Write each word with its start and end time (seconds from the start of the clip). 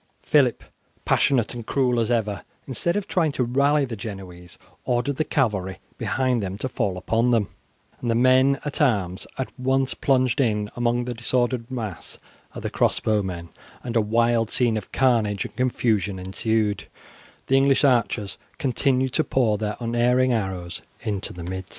Phillip, 0.23 0.63
passionate 1.05 1.53
and 1.53 1.63
cruel 1.67 1.99
as 1.99 2.09
ever, 2.09 2.43
instead 2.67 2.95
of 2.95 3.07
trying 3.07 3.31
to 3.33 3.43
rally 3.43 3.85
the 3.85 3.95
Genoese, 3.95 4.57
ordered 4.83 5.17
the 5.17 5.23
cavalry 5.23 5.77
behind 5.99 6.41
them 6.41 6.57
to 6.57 6.67
fall 6.67 6.97
upon 6.97 7.29
them, 7.29 7.49
and 7.99 8.09
the 8.09 8.15
men 8.15 8.59
at 8.65 8.81
arms 8.81 9.27
at 9.37 9.51
once 9.59 9.93
plunged 9.93 10.41
in 10.41 10.71
among 10.75 11.05
the 11.05 11.13
disordered 11.13 11.69
mass 11.69 12.17
of 12.55 12.63
the 12.63 12.69
crossbow 12.71 13.21
men, 13.21 13.49
and 13.83 13.95
a 13.95 14.01
wild 14.01 14.49
scene 14.49 14.75
of 14.75 14.91
carnage 14.91 15.45
and 15.45 15.55
confusion 15.55 16.17
ensued, 16.17 16.85
the 17.45 17.55
English 17.55 17.83
archers 17.83 18.39
continuing 18.57 19.07
to 19.11 19.23
pour 19.23 19.59
their 19.59 19.77
unerring 19.79 20.33
arrows 20.33 20.81
into 21.03 21.31
the 21.31 21.43
midst. 21.43 21.69